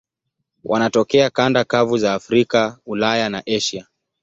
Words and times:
Wanatokea 0.63 1.29
kanda 1.29 1.63
kavu 1.63 1.97
za 1.97 2.13
Afrika, 2.13 2.79
Ulaya 2.85 3.29
na 3.29 3.43
Asia. 3.45 3.87